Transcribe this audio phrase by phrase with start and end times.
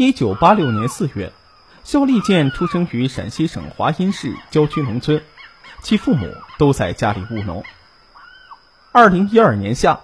[0.00, 1.30] 一九八六年四月，
[1.84, 5.22] 肖立建出生于陕西省华阴市郊区农村，
[5.82, 6.26] 其父母
[6.58, 7.62] 都在家里务农。
[8.92, 10.00] 二零一二年夏，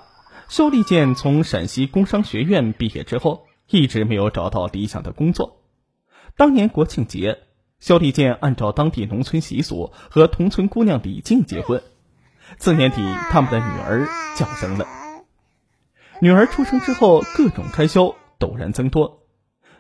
[0.48, 5.62] 肖立建从陕西工商学院毕业之后，一直没有找到理想的工作。
[6.36, 7.38] 当年国庆节，
[7.80, 11.82] 肖立建按照当地农村习俗和同村姑娘李静结婚。
[12.58, 13.00] 次年底，
[13.30, 14.06] 他们的女儿
[14.36, 14.86] 降生了。
[16.20, 19.22] 女儿出生之后，各种开销陡然增多。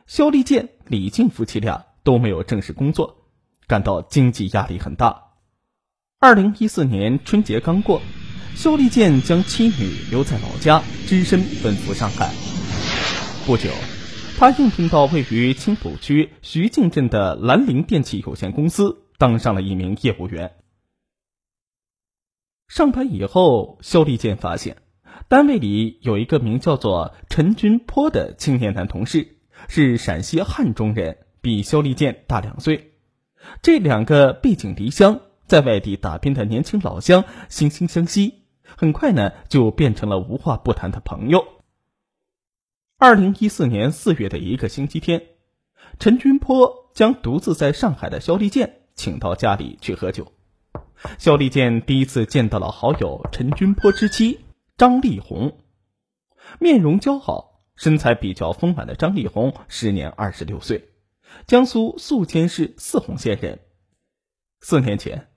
[0.06, 3.26] 肖立建、李静夫妻俩都没有正式工作，
[3.66, 5.32] 感到经济压力很大。
[6.20, 8.00] 二零一四年春节刚过，
[8.54, 12.32] 肖立建将妻女留在老家，只身奔赴上海。
[13.46, 13.68] 不久，
[14.38, 20.54] 他应聘到位于青浦区徐泾镇的兰陵电器有限公司，当上了一名业务员。
[22.68, 24.76] 上班以后，肖立建发现，
[25.26, 29.35] 单位里有一个名叫做陈军坡的青年男同事，
[29.68, 32.92] 是陕西汉中人，比肖立建大两岁。
[33.62, 41.44] 这两个背井离乡，在外地打拼的年轻老乡惺惺相惜，很快呢就变成了无话不谈的朋友。
[42.98, 45.22] 二零一四年四月的一个星期天，
[45.98, 50.32] 陈军坡将独自在上海的肖立建请到家里去喝酒。
[51.18, 54.40] 肖立建第一次见到了好友陈军坡之妻
[54.78, 55.58] 张丽红，
[56.58, 60.88] 面容姣好、身材比较丰满的张丽红，时年二十六岁，
[61.46, 63.60] 江苏宿迁市泗洪县人。
[64.60, 65.28] 四年前，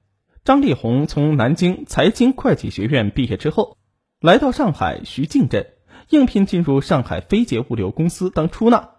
[0.43, 3.77] 张丽红从南京财经会计学院毕业之后，
[4.19, 5.73] 来到上海徐泾镇
[6.09, 8.91] 应聘进入上海飞捷物流公司当出纳。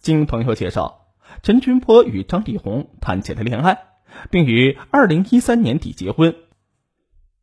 [0.00, 3.86] 经朋友介绍，陈军坡与张丽红谈起了恋爱。
[4.28, 6.34] 并于二零一三年底结婚。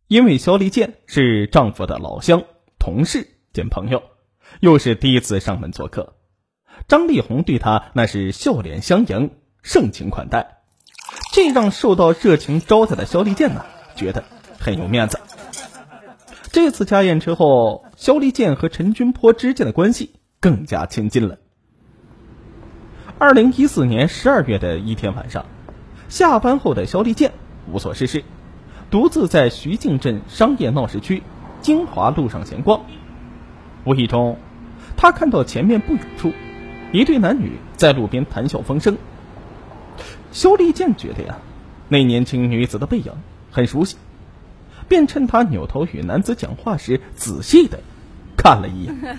[0.09, 2.43] 因为肖立健是丈夫的老乡、
[2.77, 4.03] 同事兼朋友，
[4.59, 6.15] 又是第一次上门做客，
[6.87, 9.31] 张丽红对他那是笑脸相迎、
[9.61, 10.57] 盛情款待，
[11.31, 13.65] 这让受到热情招待的肖立健呢
[13.95, 14.23] 觉得
[14.59, 15.19] 很有面子。
[16.51, 21.37] 这次家宴之后，肖立健和陈军坡之间的关系更加亲近了。
[23.19, 25.45] 二零一四年十二月的一天晚上。
[26.09, 27.33] 下班后的肖立健
[27.69, 28.23] 无所事事，
[28.89, 31.21] 独自在徐泾镇商业闹市区
[31.61, 32.85] 金华路上闲逛。
[33.87, 34.37] 无意中，
[34.97, 36.33] 他看到前面不远处
[36.91, 38.97] 一对男女在路边谈笑风生。
[40.33, 41.37] 肖立建觉得呀，
[41.87, 43.13] 那年轻女子的背影
[43.49, 43.95] 很熟悉，
[44.89, 47.79] 便趁他扭头与男子讲话时，仔细的
[48.35, 49.17] 看了一眼，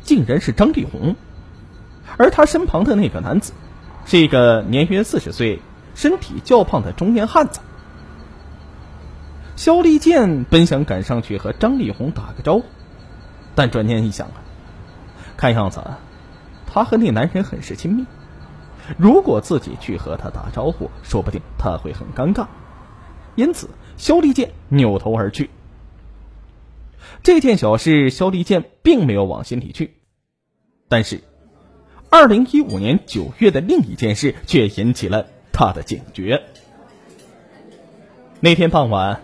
[0.00, 1.16] 竟然是张丽红，
[2.16, 3.52] 而他身旁的那个男子。
[4.06, 5.60] 是一个年约四十岁、
[5.94, 7.60] 身体较胖的中年汉子。
[9.56, 12.64] 肖立建本想赶上去和张丽红打个招呼，
[13.54, 14.42] 但转念一想啊，
[15.36, 15.82] 看样子
[16.66, 18.04] 他和那男人很是亲密，
[18.96, 22.46] 如果自己去和他打招呼，说不定他会很尴尬。
[23.34, 25.50] 因此，肖立建扭头而去。
[27.22, 29.94] 这件小事，肖立建并没有往心里去，
[30.88, 31.22] 但是。
[32.10, 36.44] 二零一五年九月的另一件事却引起了他的警觉。
[38.38, 39.20] 那天傍晚，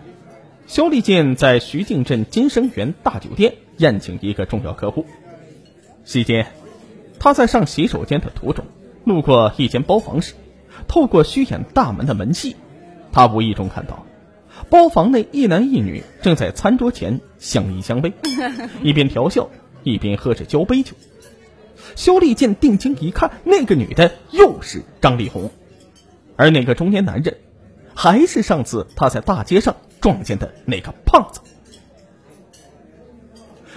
[0.67, 5.05] 肖立建在徐泾镇金生园大酒店宴请一个重要客户。
[6.05, 6.47] 席间，
[7.19, 8.65] 他在上洗手间的途中，
[9.03, 10.33] 路过一间包房时，
[10.87, 12.55] 透过虚掩大门的门隙，
[13.11, 14.05] 他无意中看到，
[14.69, 18.13] 包房内一男一女正在餐桌前相依相偎，
[18.81, 19.49] 一边调笑，
[19.83, 20.93] 一边喝着交杯酒。
[21.95, 25.51] 肖立建定睛一看，那个女的又是张丽红，
[26.35, 27.37] 而那个中年男人，
[27.93, 31.41] 还是上次他在大街上撞见的那个胖子。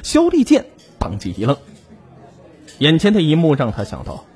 [0.05, 0.67] 肖立建
[0.99, 1.57] 当即一愣，
[2.79, 4.27] 眼前的一幕让他想到，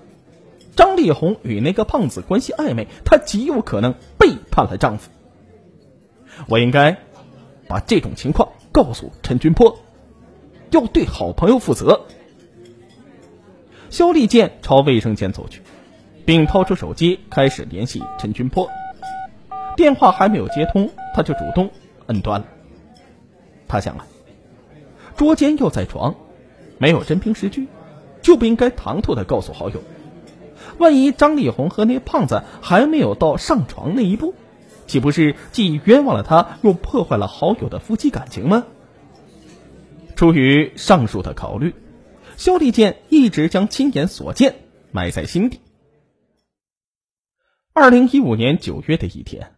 [0.75, 5.11] 张丽红与那个胖子关系暧昧，她极有可能背叛了丈夫。
[6.49, 6.97] 我应该
[7.69, 9.79] 把这种情况告诉陈军坡，
[10.71, 12.07] 要对好朋友负责。
[13.91, 15.61] 肖立建朝卫生间走去，
[16.25, 18.71] 并掏出手机开始联系陈军坡。
[19.77, 21.71] 电话还没有接通，他就主动
[22.07, 22.47] 摁断了。
[23.69, 24.07] 他想啊，
[25.19, 26.15] 捉奸要在床，
[26.79, 27.67] 没有真凭实据，
[28.23, 29.83] 就不应该唐突的告诉好友。
[30.79, 34.35] 万一张丽红和那胖子还没有到上床那一步，
[34.87, 38.65] 岂不是既冤枉了他，又破坏了好友的夫妻感情吗？
[40.15, 41.75] 出于上述的考虑。
[42.37, 44.55] 肖立建一直将亲眼所见
[44.93, 45.59] 埋在心底。
[47.73, 49.57] 二零一五年九月的一天，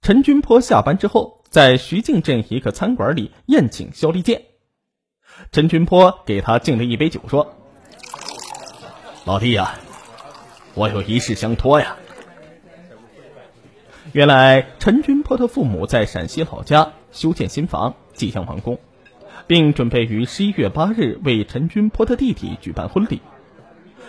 [0.00, 4.42] 陈军坡下班之后，在徐泾镇一个餐馆里宴请肖立建。
[5.50, 7.54] 陈军坡给他敬了一杯酒，说
[9.24, 9.74] ：“老弟呀，
[10.74, 11.96] 我有一事相托呀。
[14.12, 18.78] 原来陈君坡的父母在陕西老家修建新房，即将完工，
[19.46, 23.20] 并准备于十一月八日为陈君坡的弟弟举办婚礼。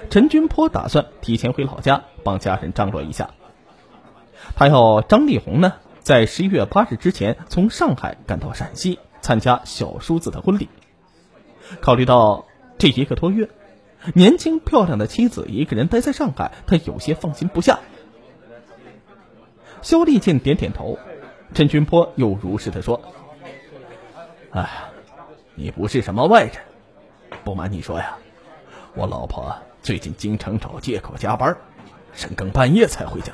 [0.10, 3.30] 陈君坡打算提前回老家帮家人张罗一下。
[4.56, 10.68] 他要张丽红呢，在十一月八日之前从上海赶到陕西参加小叔子的婚礼。
[11.82, 12.46] 考虑到
[12.78, 13.50] 这一个多月，
[14.14, 17.80] 年轻漂亮的妻子一个人待在上海，他有些放心不下。
[19.82, 20.98] 肖丽健点点头，
[21.54, 23.02] 陈君坡又如实的说
[24.52, 24.70] ：“哎，
[25.56, 26.54] 你不是什么外人，
[27.44, 28.18] 不瞒你说呀，
[28.96, 31.58] 我老婆最近经常找借口加班，
[32.14, 33.34] 深更半夜才回家。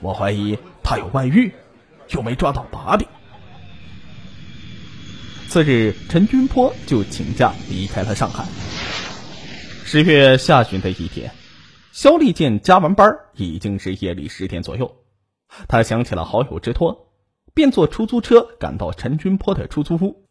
[0.00, 1.52] 我怀疑她有外遇，
[2.08, 3.06] 又没抓到把柄。”
[5.48, 8.44] 次日，陈君坡就请假离开了上海。
[9.82, 11.32] 十月下旬的一天，
[11.90, 14.94] 肖丽健加完班，已经是夜里十点左右。
[15.66, 17.08] 他想起了好友之托，
[17.54, 20.28] 便坐出租车赶到陈君坡的出租屋。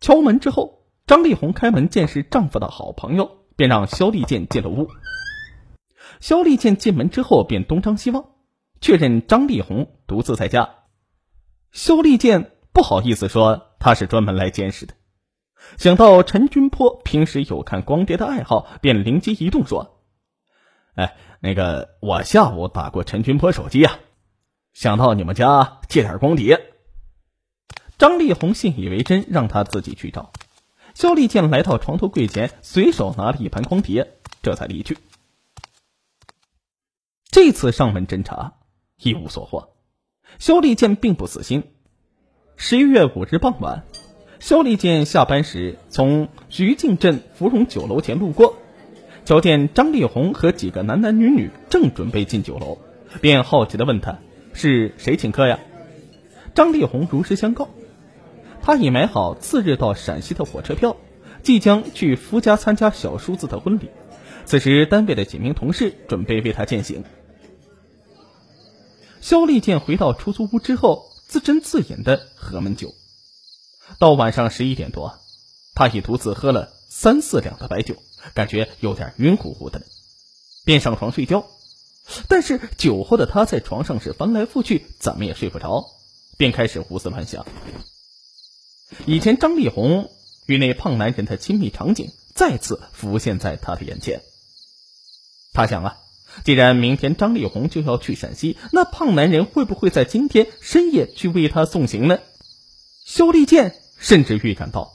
[0.00, 4.86] 敲门之后，张丽红开门见是丈夫的好朋友，便让肖丽健进了屋。
[6.20, 8.26] 肖丽健进门之后便东张西望，
[8.82, 10.68] 确认张丽红独自在家。
[11.72, 14.94] 肖丽健不好意思说他是专门来监视的，
[15.76, 20.00] 想到陈君坡平时有看光碟的爱好，便灵机一动说
[20.94, 23.98] ：“哎，那个我下午打过陈君坡手机呀。”
[24.72, 26.72] 想到你们家借点光碟，
[27.98, 30.32] 张丽红信以为真，让他自己去找。
[30.94, 34.96] 肖丽健来到床头柜前，随手拿了一盘光碟，这才离去。
[37.32, 38.54] 这次上门侦查
[38.96, 39.74] 一无所获，
[40.38, 41.71] 肖丽健并不死心。
[42.56, 43.84] 十一月五日傍晚，
[44.38, 48.56] 肖丽健下班时从徐泾镇芙蓉酒楼前路过，
[49.24, 52.78] 瞧见张丽红和几个男男女女正准备进酒楼，
[53.20, 54.18] 便好奇的问他。
[54.52, 55.58] 是谁请客呀？
[56.54, 57.68] 张丽红如实相告，
[58.62, 60.96] 他已买好次日到陕西的火车票，
[61.42, 63.88] 即将去夫家参加小叔子的婚礼。
[64.44, 67.04] 此时，单位的几名同事准备为他饯行。
[69.20, 72.94] 肖丽健回到出租屋之后，自斟自饮的喝闷酒，
[73.98, 75.18] 到晚上十一点多，
[75.74, 77.96] 他已独自喝了三四两的白酒，
[78.34, 79.82] 感觉有点晕乎乎的，
[80.66, 81.48] 便上床睡觉。
[82.28, 85.86] 但是酒后的他在床上是翻来覆去，怎么也睡不着，
[86.36, 87.46] 便开始胡思乱想。
[89.06, 90.12] 以前张丽红
[90.44, 94.20] 与那胖男人的亲密场景再次浮现在他的眼前。
[95.54, 95.96] 他想啊，
[96.44, 102.18] 既然明天张丽红就要去陕西，那胖男人会不会在今天深夜去为她送行呢？
[103.04, 104.92] 肖丽健甚至预感到，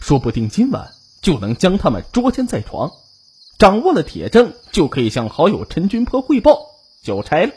[0.00, 0.90] 说不定今晚
[1.20, 2.92] 就能将他们捉奸在床。
[3.58, 6.60] 掌握了铁证，就可以向好友陈君坡汇报
[7.02, 7.52] 交差了。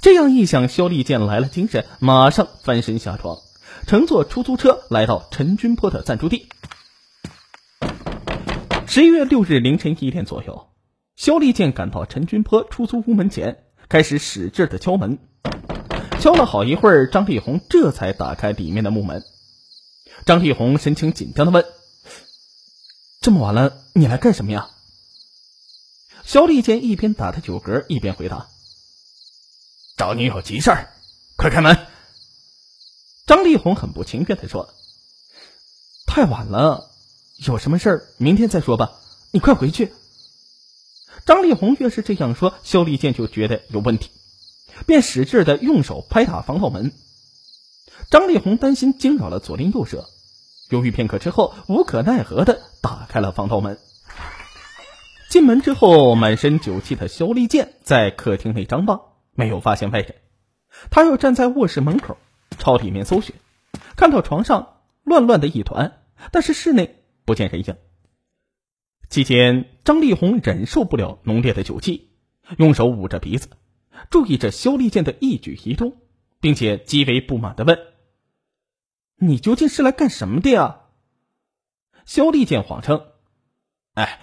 [0.00, 3.38] 这样一想，肖丽健来了精神，马上翻身下床，
[3.86, 6.48] 乘坐出租车来到陈君坡的暂住地。
[8.88, 10.66] 十一月六日凌晨一点左右，
[11.16, 15.18] 肖丽健赶到陈君坡出租屋门前，开始使劲的敲门。
[16.20, 19.24] 敲了好一会儿，张丽红这才打开里面的木门。
[20.26, 21.64] 张丽红神情紧张的问。
[23.22, 24.68] 这么晚了，你来干什么呀？
[26.22, 28.48] 肖丽健一边打着酒嗝，一边回答
[29.96, 30.90] ：“找你有急事儿，
[31.36, 31.78] 快开门。”
[33.26, 34.68] 张丽红很不情愿的说
[36.06, 36.90] ：“太晚了，
[37.36, 38.92] 有什么事儿明天再说吧，
[39.30, 39.94] 你快回去。”
[41.24, 44.10] 张丽红越是这样说，肖丽健就觉得有问题，
[44.86, 46.92] 便使劲的用手拍打防盗门。
[48.10, 50.04] 张丽红担心惊扰了左邻右舍。
[50.70, 53.78] 犹豫片刻之后，无可奈何的打开了防盗门。
[55.28, 59.00] 进门之后，满身酒气的肖立健在客厅内张望，
[59.34, 60.14] 没有发现外人。
[60.90, 62.16] 他又站在卧室门口，
[62.58, 63.34] 朝里面搜寻，
[63.96, 66.00] 看到床上乱乱的一团，
[66.32, 67.76] 但是室内不见人影。
[69.08, 72.10] 期间，张丽红忍受不了浓烈的酒气，
[72.58, 73.48] 用手捂着鼻子，
[74.10, 75.96] 注意着肖立健的一举一动，
[76.40, 77.78] 并且极为不满的问。
[79.18, 80.80] 你究竟是来干什么的呀？
[82.04, 83.06] 肖立健谎称
[83.94, 84.20] ：“哎，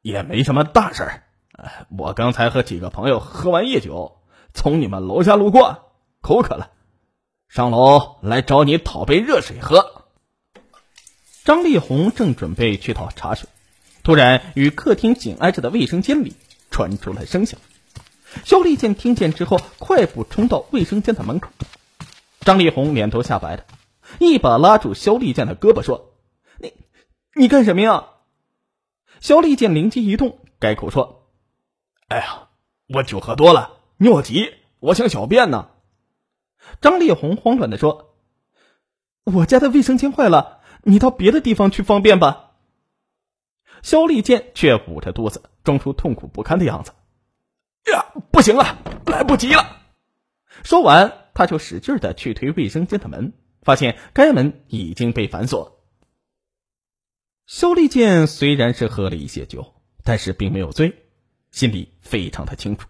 [0.00, 1.24] 也没什么大事儿。
[1.96, 4.22] 我刚才和几个朋友喝完夜酒，
[4.54, 6.70] 从你们楼下路过，口渴了，
[7.48, 10.06] 上楼来找你讨杯热水喝。”
[11.44, 13.48] 张丽红正准备去讨茶水，
[14.02, 16.34] 突然与客厅紧挨着的卫生间里
[16.70, 17.60] 传出了声响。
[18.44, 21.50] 肖立健听见之后，快步冲到卫生间的门口。
[22.40, 23.64] 张丽红脸都吓白了。
[24.18, 26.14] 一把拉住肖立健的胳膊，说
[26.58, 26.72] ：“你，
[27.34, 28.06] 你干什么呀？”
[29.20, 31.28] 肖立健灵机一动，改口说
[32.08, 32.48] ：“哎呀，
[32.88, 35.68] 我酒喝多了，尿急，我想小便呢。”
[36.80, 38.14] 张丽红慌乱的说
[39.24, 42.46] ：“我家的卫生间坏了，你到别的地方去方便吧。”
[43.82, 46.92] 肖丽健却捂着肚子，装出痛苦不堪的样子。
[47.92, 49.82] 呀，不行了，来不及了！
[50.62, 53.32] 说完，他就使劲的去推卫生间的门，
[53.62, 55.80] 发现该门已经被反锁。
[57.46, 61.06] 肖丽健虽然是喝了一些酒，但是并没有醉，
[61.50, 62.88] 心里非常的清楚。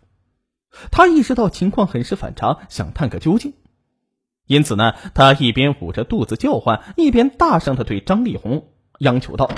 [0.91, 3.55] 他意识到情况很是反常，想探个究竟。
[4.47, 8.69] 因此呢，他一边捂着肚子叫唤，一边大声的对张丽红
[8.99, 9.51] 央求道：“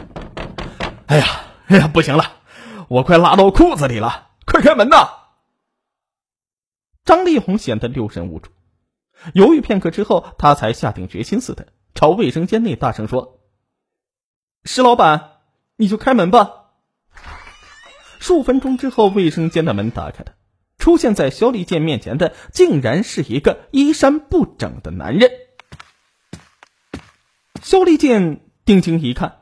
[1.13, 1.27] 哎呀，
[1.67, 2.41] 哎呀，不行了，
[2.89, 4.97] 我快拉到裤子里了，快开门呐！”
[7.05, 8.51] 张丽红显得六神无主，
[9.35, 13.41] 犹豫片刻之后，他才下定决心似的朝卫生间内大声说
[14.65, 15.33] ：“石老板，
[15.77, 16.71] 你就开门吧。”
[18.19, 20.33] 数分钟之后，卫生间的门打开了，
[20.79, 25.31] 出现在肖丽健面前的竟然是一个衣衫不整的男人。
[27.63, 29.42] 肖丽健定睛一看，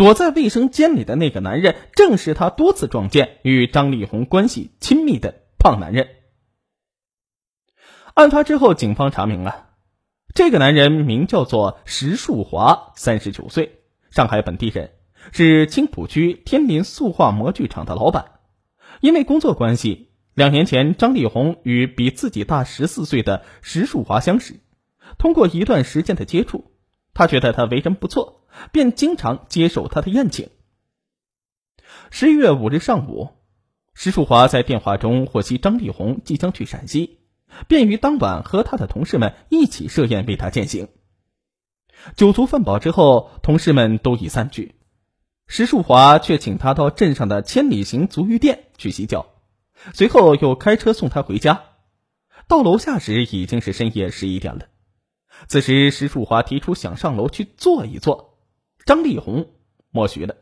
[0.00, 6.08] 躲在卫生间里的那个男人，正是他多次撞见与张丽红关系亲密的胖男人。
[8.14, 9.66] 案发之后，警方查明了，
[10.32, 13.80] 这个男人名叫做石树华，三十九岁，
[14.10, 14.92] 上海本地人，
[15.32, 18.40] 是青浦区天林塑化模具厂的老板。
[19.02, 24.60] 因为工作关系，两年前张丽红与比自己大十四岁的石树华相识。
[25.18, 26.69] 通过一段时间的接触，
[27.20, 28.40] 他觉得他为人不错，
[28.72, 30.48] 便经常接受他的宴请。
[32.10, 33.28] 十一月五日上午，
[33.92, 37.18] 石树华在电话中获悉张丽红即将去陕西。
[37.68, 40.88] 便于当晚和他的同事们一起设宴为他饯行。
[42.16, 44.76] 酒足饭饱之后，同事们都已散去，
[45.46, 49.26] 石树华却请他到镇上的千里行足浴店去洗脚，
[49.92, 51.64] 随后又开车送他回家。
[52.48, 54.68] 到楼下时已经是深夜十一点了。
[55.48, 58.38] 此时，石树华提出想上楼去坐一坐，
[58.84, 59.50] 张丽红
[59.90, 60.36] 默许了。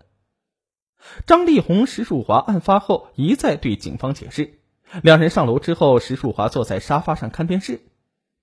[1.27, 4.61] 张丽红、石树华案发后一再对警方解释。
[5.03, 7.81] 两人上楼之后，石树华坐在沙发上看电视，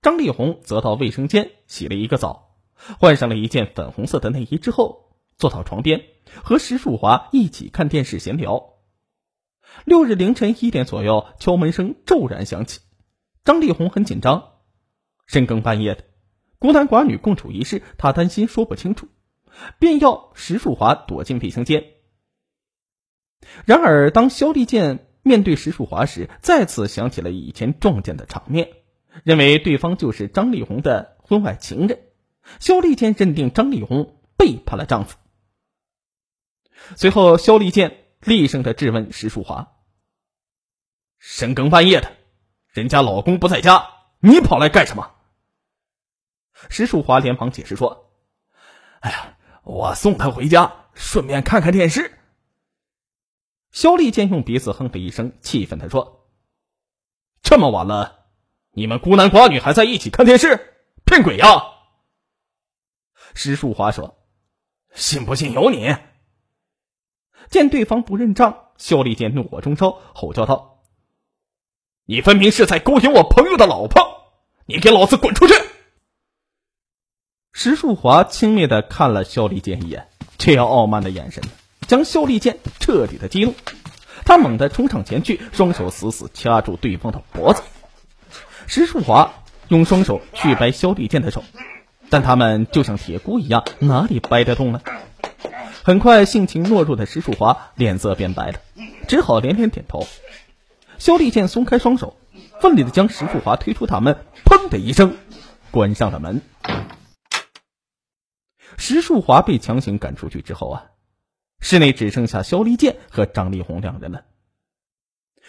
[0.00, 2.56] 张丽红则到卫生间洗了一个澡，
[2.98, 6.04] 换上了一件粉红色的内衣之后，坐到床边
[6.42, 8.74] 和石树华一起看电视闲聊。
[9.84, 12.80] 六日凌晨一点左右，敲门声骤然响起，
[13.44, 14.52] 张丽红很紧张，
[15.26, 16.04] 深更半夜的，
[16.58, 19.08] 孤男寡女共处一室，她担心说不清楚，
[19.78, 21.84] 便要石树华躲进卫生间。
[23.64, 25.02] 然而，当肖丽见。
[25.22, 28.70] 面对石树华时，再次想起了以前撞见的场面，
[29.24, 31.98] 认为对方就是张丽红的婚外情人。
[32.60, 35.18] 肖丽健认定张丽红背叛了丈夫。
[36.94, 39.72] 随后，肖丽健厉声的质问石树华
[41.18, 42.12] ：“深更半夜的，
[42.72, 43.84] 人家老公不在家，
[44.20, 45.10] 你跑来干什么？”
[46.68, 48.10] 石树华连忙解释说
[49.00, 52.18] ：“哎呀，我送她回家，顺便看看电视。”
[53.72, 56.26] 肖丽见用鼻子哼了一声，气愤的说
[57.42, 58.26] ：“这么晚了，
[58.72, 61.46] 你们孤男寡女还在一起看电视，骗鬼呀！”
[63.34, 64.16] 石树华说
[64.94, 65.94] ：“信不信由你。”
[67.50, 70.82] 见对方不认账，肖丽见怒火中烧，吼叫道
[72.06, 74.02] ：“你分明是在勾引我朋友的老婆，
[74.64, 75.54] 你给老子滚出去！”
[77.58, 81.42] 石树华轻蔑的看了肖丽健一眼，这样傲慢的眼神。
[81.88, 83.54] 将肖丽健彻底的激怒，
[84.26, 87.62] 他猛地冲上前去，双手死死掐住对方的脖子。
[88.66, 89.32] 石树华
[89.68, 91.42] 用双手去掰肖丽健的手，
[92.10, 94.82] 但他们就像铁箍一样，哪里掰得动呢？
[95.82, 98.58] 很快，性情懦弱的石树华脸色变白了，
[99.08, 100.06] 只好连连点头。
[100.98, 102.18] 肖丽健松开双手，
[102.60, 105.16] 奋力的将石树华推出大门，砰的一声，
[105.70, 106.42] 关上了门。
[108.78, 110.90] 石树华被强行赶出去之后啊。
[111.58, 114.26] 室内只剩下肖丽健和张丽红两人了。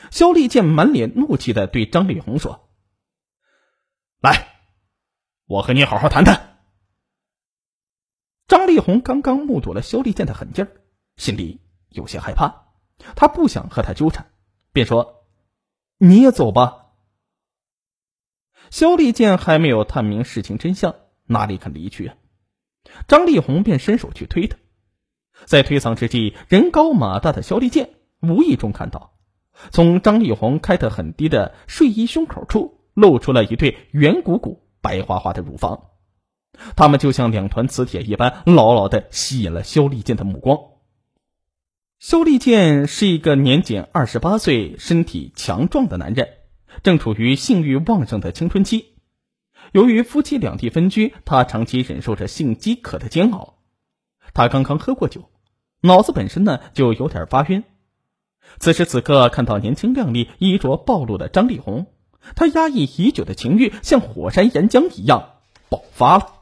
[0.10, 2.70] 肖丽健满脸怒气的对张丽红说
[4.22, 4.48] ：“来，
[5.46, 6.60] 我和你好好谈谈。”
[8.48, 10.72] 张丽红刚刚目睹了肖丽健的狠劲儿，
[11.18, 11.60] 心里
[11.90, 12.68] 有些害怕，
[13.16, 14.28] 他不想和他纠缠，
[14.72, 15.26] 便说
[16.00, 16.94] ：“你也走吧。”
[18.72, 20.96] 肖丽健还没有探明事情真相，
[21.26, 22.14] 哪里肯离去？
[23.08, 24.58] 张丽红便伸手去推他。
[25.46, 27.92] 在推搡之际，人高马大的肖立健
[28.22, 29.14] 无意中看到，
[29.72, 35.90] 从张丽红开得很低的睡衣胸口处露出了一对圆鼓鼓、白花花的乳房，
[36.76, 40.58] 他们就像两团磁铁一般，牢牢的吸引了肖立健的目光。
[42.00, 46.30] 肖立健是一个年仅二十八岁、身体强壮的男人，
[46.84, 48.97] 正处于性欲旺盛的青春期。
[49.72, 53.56] 由于夫妻两地分居，他长期忍受着性饥渴的煎熬。
[54.34, 55.30] 他刚刚喝过酒，
[55.82, 57.64] 脑子本身呢就有点发晕。
[58.60, 61.88] 此时此刻，看到年轻靓丽、衣着暴露的张丽红，
[62.36, 65.34] 他压抑已久的情欲像火山岩浆一样
[65.70, 66.34] 爆发了。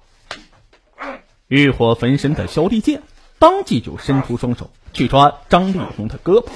[1.48, 3.04] 欲火焚身的肖立剑
[3.40, 4.70] 当即就伸出双手。
[4.94, 6.48] 去抓张丽红的胳膊，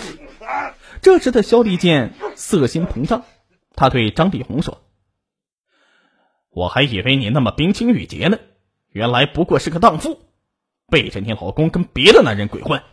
[1.02, 3.26] 这时的肖立剑色心膨胀，
[3.76, 4.82] 他对张丽红说
[6.60, 8.38] ：“我还以为你那么冰清玉洁呢，
[8.92, 10.20] 原来不过是个荡妇，
[10.92, 12.84] 背着你老公跟别的男人鬼混。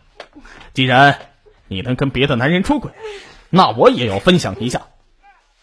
[0.73, 1.19] 既然
[1.67, 2.93] 你能跟别的男人出轨，
[3.49, 4.87] 那我也要分享一下，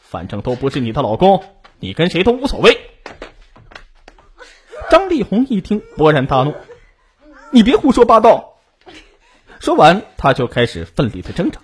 [0.02, 1.42] 反正都不是你的老公，
[1.78, 2.78] 你跟谁都无所谓。”
[4.90, 6.54] 张丽红一听，勃然大怒
[7.52, 8.58] ：“你别胡说八道！”
[9.61, 11.58] 说完，他就开始奋力的挣扎。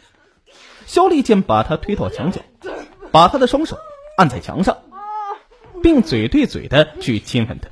[0.87, 2.41] 肖丽健把他推到墙角，
[3.13, 3.77] 把他的双手
[4.17, 4.79] 按在墙上，
[5.83, 7.69] 并嘴对嘴的去亲吻他。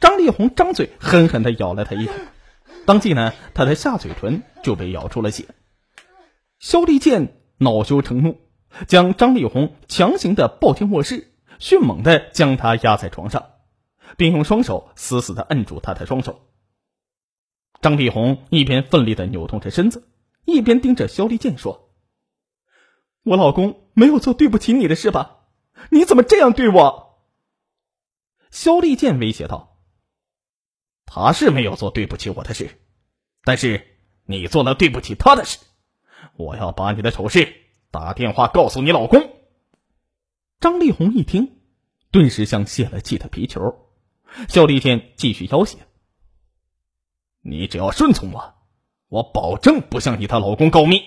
[0.00, 2.12] 张丽红张嘴狠狠的咬了他一口，
[2.86, 5.46] 当即呢，他的下嘴唇就被咬出了血。
[6.58, 8.40] 肖立健恼羞成怒，
[8.86, 13.46] 将张丽红强行的抱进卧室，迅猛的将她压在床上，
[14.16, 16.48] 并用双手死死的摁住她的双手。
[17.80, 20.08] 张丽红一边奋力的扭动着身子，
[20.44, 21.90] 一边盯着肖立健说
[23.22, 25.38] ：“我老公没有做对不起你的事吧？
[25.90, 27.10] 你怎么这样对我？”
[28.52, 29.78] 肖立健威胁道
[31.06, 32.82] ：“他是没有做对不起我的事，
[33.44, 35.58] 但是你做了对不起他的事。
[36.36, 37.52] 我要把你的丑事
[37.90, 39.40] 打电话告诉你老公。”
[40.60, 41.60] 张丽红一听，
[42.10, 43.90] 顿时像泄了气的皮球。
[44.48, 45.78] 肖立健继续要挟。
[47.40, 48.54] 你只要顺从我，
[49.08, 51.02] 我保证不向你她老公告密。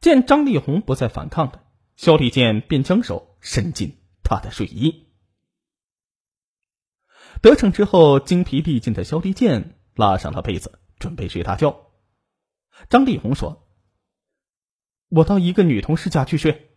[0.00, 1.64] 见张丽红不再反抗了，
[1.96, 5.08] 肖立健便将手伸进她的睡衣。
[7.42, 11.88] 得逞之后，精疲力尽的肖立健拉上了被子，准备睡大觉。
[12.88, 13.66] 张丽红说
[15.10, 16.70] ：“我到一个女同事家去睡。”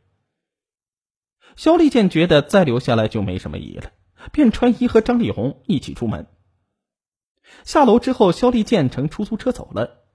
[1.56, 3.92] 肖立健觉得再留下来就没什么意义了，
[4.32, 6.26] 便穿衣和张丽红一起出门。
[7.64, 10.06] 下楼之后，肖立健乘出租车走了。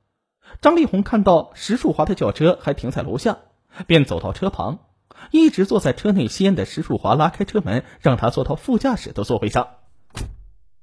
[0.60, 3.38] 张丽红看到石树华的轿车还停在楼下，
[3.86, 4.88] 便走到车旁，
[5.30, 9.76] 一直坐在车内吸烟的石树华拉开车门，让他坐到副驾驶的座位上。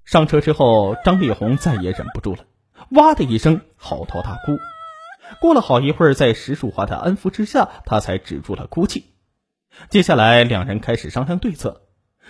[0.07, 2.45] 上车之后，张丽红再也忍不住了，
[2.91, 4.57] 哇的一声嚎啕大哭。
[5.41, 9.03] 过了好一会儿，在石树华的安抚之下，她才止住了哭泣。
[9.89, 11.81] 接下来，两人开始商量对策，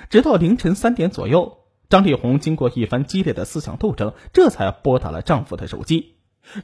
[0.09, 1.65] 直到凌晨三点左右。
[1.87, 6.15] 张丽红经过一番激烈的思想斗争，这才拨打了丈夫的手机，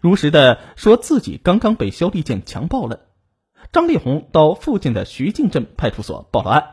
[0.01, 3.01] 如实的说自己刚刚被肖立健强暴了。
[3.71, 6.63] 张丽红到附近的徐泾镇派出所报了案，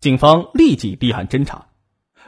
[0.00, 1.67] 警方立即立案侦查。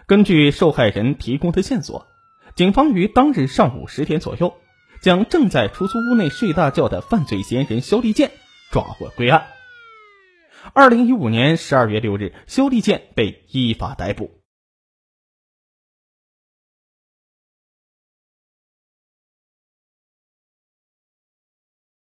[0.06, 2.06] 根据受害人提供的线索，
[2.54, 4.54] 警方于当日上午十点左右，
[5.00, 8.32] 将正在出租屋内睡大觉的犯罪嫌疑人肖立健
[8.72, 9.46] 抓获归案。
[10.74, 14.39] 二零一五年十二月六日，肖立健被依法逮捕。